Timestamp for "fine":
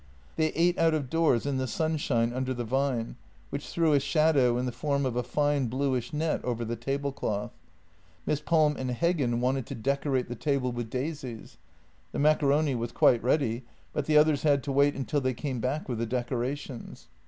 5.21-5.67